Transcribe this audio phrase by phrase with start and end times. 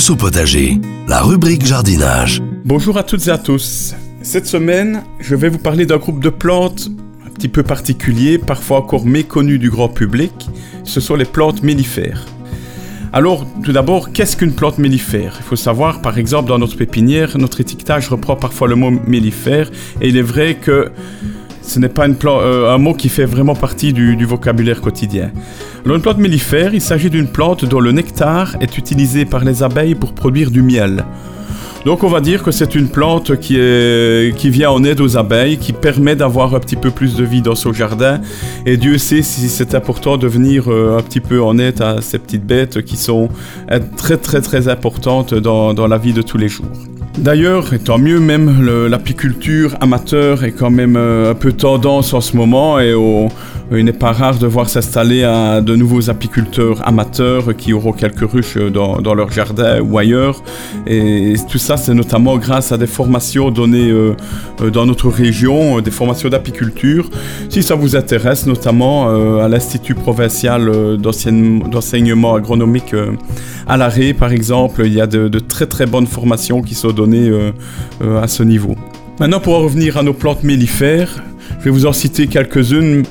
[0.00, 2.40] Tous au potager, la rubrique jardinage.
[2.64, 3.94] Bonjour à toutes et à tous.
[4.22, 6.88] Cette semaine, je vais vous parler d'un groupe de plantes
[7.26, 10.32] un petit peu particulier, parfois encore méconnu du grand public.
[10.84, 12.24] Ce sont les plantes mellifères.
[13.12, 15.36] Alors, tout d'abord, qu'est-ce qu'une plante mellifère?
[15.38, 19.70] Il faut savoir, par exemple, dans notre pépinière, notre étiquetage reprend parfois le mot mellifère,
[20.00, 20.92] et il est vrai que
[21.60, 25.30] ce n'est pas euh, un mot qui fait vraiment partie du vocabulaire quotidien.
[25.84, 29.62] Alors, une plante mellifère, il s'agit d'une plante dont le nectar est utilisé par les
[29.62, 31.04] abeilles pour produire du miel.
[31.86, 35.16] Donc on va dire que c'est une plante qui, est, qui vient en aide aux
[35.16, 38.20] abeilles, qui permet d'avoir un petit peu plus de vie dans son jardin.
[38.66, 42.02] Et Dieu sait si c'est important de venir euh, un petit peu en aide à
[42.02, 43.30] ces petites bêtes qui sont
[43.70, 46.89] euh, très très très importantes dans, dans la vie de tous les jours.
[47.18, 52.36] D'ailleurs, tant mieux, même l'apiculture amateur est quand même euh, un peu tendance en ce
[52.36, 52.94] moment et
[53.72, 58.56] il n'est pas rare de voir s'installer de nouveaux apiculteurs amateurs qui auront quelques ruches
[58.56, 60.42] dans, leur jardin ou ailleurs.
[60.86, 64.14] Et tout ça, c'est notamment grâce à des formations données euh,
[64.60, 67.10] euh, dans notre région, des formations d'apiculture.
[67.48, 69.08] Si ça vous intéresse, notamment
[69.40, 72.94] à l'Institut provincial d'enseignement agronomique
[73.66, 76.90] à l'arrêt, par exemple, il y a de, de très très bonnes formations qui sont
[76.99, 78.76] euh, euh, à ce niveau.
[79.18, 81.22] Maintenant, pour en revenir à nos plantes mellifères,
[81.58, 83.04] je vais vous en citer quelques-unes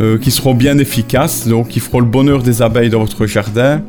[0.00, 3.82] euh, qui seront bien efficaces, donc qui feront le bonheur des abeilles dans votre jardin.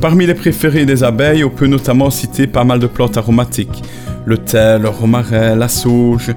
[0.00, 3.82] parmi les préférés des abeilles, on peut notamment citer pas mal de plantes aromatiques.
[4.24, 6.30] Le thym, le romarin, la sauge.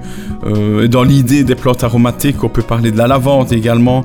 [0.82, 4.04] et dans l'idée des plantes aromatiques, on peut parler de la lavande également.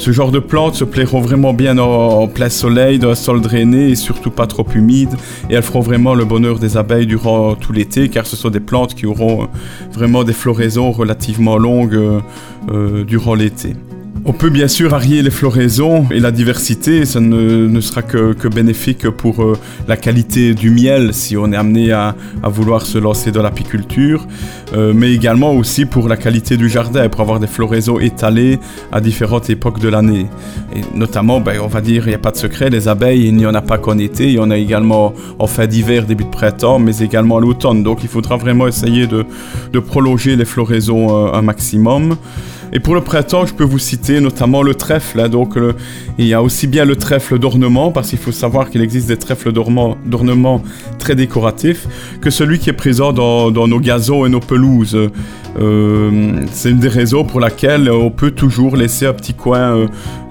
[0.00, 3.90] Ce genre de plantes se plairont vraiment bien en, plein soleil, dans un sol drainé
[3.90, 5.10] et surtout pas trop humide.
[5.50, 8.60] Et elles feront vraiment le bonheur des abeilles durant tout l'été, car ce sont des
[8.60, 9.48] plantes qui auront
[9.92, 12.20] vraiment des floraisons relativement longues euh,
[12.70, 13.74] euh, durant l'été.
[14.26, 19.08] On peut bien sûr varier les floraisons et la diversité, ça ne, sera que, bénéfique
[19.08, 19.56] pour euh,
[19.88, 24.26] la qualité du miel si on est amené à, vouloir se lancer dans l'apiculture,
[24.74, 28.58] euh, mais également aussi pour la qualité du jardin, pour avoir des floraisons étalées
[28.92, 30.26] à différentes époques de l'année.
[30.76, 33.36] Et notamment, ben, on va dire, il n'y a pas de secret, les abeilles, il
[33.36, 36.24] n'y en a pas qu'en été, il y en a également en fin d'hiver, début
[36.24, 37.82] de printemps, mais également à l'automne.
[37.82, 39.24] Donc il faudra vraiment essayer de,
[39.80, 42.16] prolonger les floraisons euh, un maximum.
[42.72, 45.20] Et pour le printemps, je peux vous citer notamment le trèfle.
[45.20, 45.28] Hein.
[45.28, 45.58] donc,
[46.18, 49.16] il y a aussi bien le trèfle d'ornement, parce qu'il faut savoir qu'il existe des
[49.16, 50.62] trèfles d'ornement
[50.98, 51.86] très décoratifs,
[52.20, 54.96] que celui qui est présent dans, nos gazons et nos pelouses.
[55.58, 59.86] Euh, c'est une des raisons pour laquelle on peut toujours laisser un petit coin euh,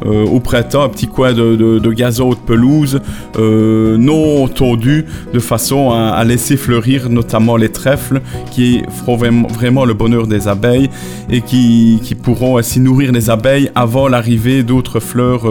[0.05, 3.01] euh, au printemps, un petit coin de, gazon de pelouse
[3.37, 8.21] non tondu, de façon à, laisser fleurir notamment les trèfles
[8.51, 10.89] qui feront vraiment, le bonheur des abeilles
[11.29, 15.45] et qui, pourront ainsi nourrir les abeilles avant l'arrivée d'autres fleurs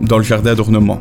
[0.00, 1.00] dans le jardin d'ornement.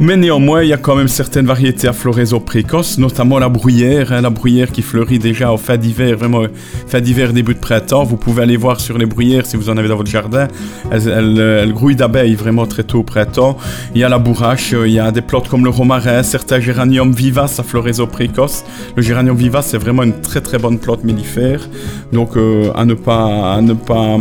[0.00, 4.12] Mais néanmoins, il y a quand même certaines variétés à floraison précoce, notamment la bruyère,
[4.12, 6.44] hein, la bruyère qui fleurit déjà en fin d'hiver, vraiment
[6.86, 8.04] fin d'hiver, début de printemps.
[8.04, 10.46] Vous pouvez aller voir sur les bruyères si vous en avez dans votre jardin.
[10.92, 13.58] Elles, grouillent d'abeilles vraiment très tôt au printemps.
[13.96, 17.12] Il y a la bourrache, il y a des plantes comme le romarin, certains géraniums
[17.12, 18.64] vivaces à floraison précoce.
[18.94, 21.68] Le géranium vivace, c'est vraiment une très très bonne plante mellifère.
[22.12, 23.56] Donc euh, à ne pas...
[23.56, 24.18] À ne pas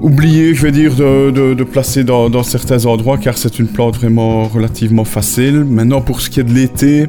[0.00, 5.04] oublié, je vais dire, de, placer dans, certains endroits car c'est une plante vraiment relativement
[5.04, 5.64] facile.
[5.64, 7.08] Maintenant, pour ce qui est de l'été,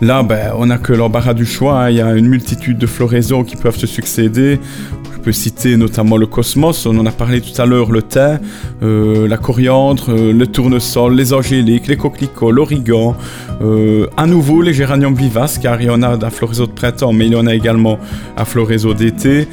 [0.00, 1.84] là, ben, on n'a que l'embarras du choix.
[1.84, 1.90] Hein.
[1.90, 4.58] Il y a une multitude de floraisons qui peuvent se succéder.
[5.20, 8.40] Je peux citer notamment le cosmos, on en a parlé tout à l'heure, le thym,
[8.82, 13.14] euh, la coriandre, euh, le tournesol, les angéliques, les coquelicots, l'origan,
[13.60, 17.12] euh, à nouveau les géraniums vivaces, car il y en a à floraison de printemps,
[17.12, 17.98] mais il y en a également
[18.34, 19.46] à floraison d'été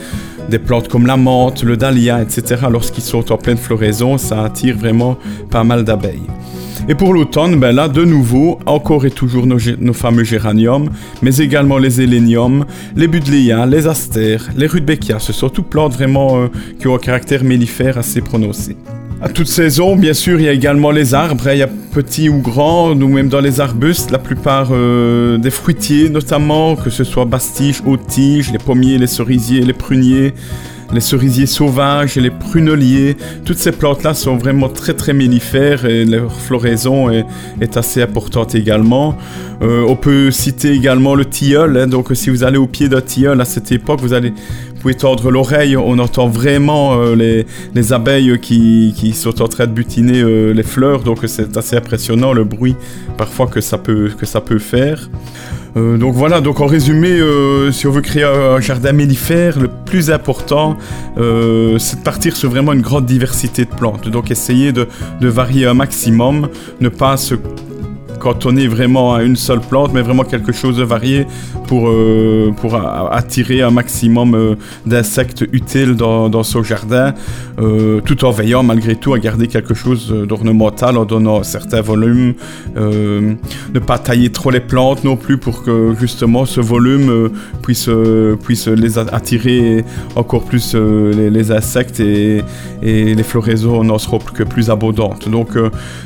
[0.49, 2.65] des plantes comme la menthe, le dahlia, etc.
[2.69, 5.17] Lorsqu'ils sont en pleine floraison, ça attire vraiment
[5.49, 6.27] pas mal d'abeilles.
[6.89, 10.89] Et pour l'automne, ben là, de nouveau, encore et toujours nos, fameux géraniums,
[11.21, 12.65] mais également les héléniums,
[12.95, 15.19] les budléas, les astères, les rudbeckias.
[15.19, 16.47] Ce sont toutes plantes vraiment euh,
[16.79, 18.77] qui ont un caractère mellifère assez prononcé.
[19.19, 21.47] À toute saison, bien sûr, il y a également les arbres.
[21.47, 21.53] Hein.
[21.53, 25.49] Il y a petits ou grands, ou même dans les arbustes, la plupart euh, des
[25.49, 30.35] fruitiers notamment, que ce soit bastiches, haute tiges, les pommiers, les cerisiers, les pruniers,
[30.93, 33.17] les cerisiers sauvages les pruneliers.
[33.45, 37.25] Toutes ces plantes-là sont vraiment très très mellifères et leur floraison est,
[37.75, 39.17] assez importante également.
[39.61, 41.77] Euh, on peut citer également le tilleul.
[41.77, 41.87] Hein.
[41.87, 44.33] donc si vous allez au pied d'un tilleul à cette époque, vous allez
[44.77, 47.43] pouvez tordre l'oreille, on entend vraiment euh,
[47.73, 52.31] les, abeilles qui, sont en train de butiner euh, les fleurs, donc c'est assez impressionnant
[52.33, 52.75] le bruit
[53.17, 55.09] parfois que ça peut, que ça peut faire.
[55.77, 57.19] Euh, donc voilà, donc en résumé,
[57.71, 60.77] si on veut créer un jardin mellifère, le plus important,
[61.15, 64.09] c'est de partir sur vraiment une grande diversité de plantes.
[64.09, 64.87] Donc essayer de
[65.21, 66.49] varier un maximum,
[66.81, 67.35] ne pas se
[68.27, 71.25] cantonner vraiment à une seule plante, mais vraiment quelque chose de varié
[71.65, 77.13] pour, euh, pour attirer un maximum euh, d'insectes utiles dans, dans son jardin,
[77.59, 82.33] euh, tout en veillant malgré tout à garder quelque chose d'ornemental en donnant certains volumes.
[82.75, 87.29] ne pas tailler trop les plantes non plus pour que justement ce volume
[87.61, 87.89] puisse,
[88.43, 89.85] puisse les attirer
[90.15, 92.43] encore plus les, insectes et,
[92.81, 95.29] les floraisons n'en seront que plus abondantes.
[95.29, 95.49] Donc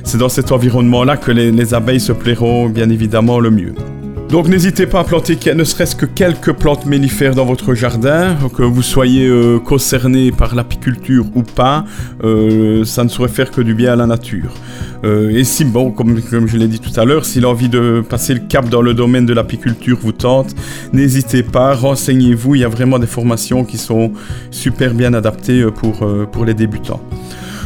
[0.03, 3.73] c'est dans cet environnement-là que les, les abeilles plairont bien évidemment le mieux.
[4.31, 8.63] Donc n'hésitez pas à planter ne serait-ce que quelques plantes mellifères dans votre jardin, que
[8.63, 11.83] vous soyez euh, concerné par l'apiculture ou pas,
[12.23, 14.53] euh, ça ne saurait faire que du bien à la nature.
[15.03, 18.01] Euh, et si, bon, comme, comme je l'ai dit tout à l'heure, si l'envie de
[18.07, 20.55] passer le cap dans le domaine de l'apiculture vous tente,
[20.93, 24.13] n'hésitez pas, renseignez-vous, il y a vraiment des formations qui sont
[24.49, 27.01] super bien adaptées pour, pour les débutants.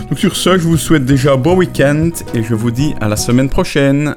[0.10, 3.08] Donc sur ce, je vous souhaite déjà un bon week-end et je vous dis à
[3.08, 4.16] la semaine prochaine.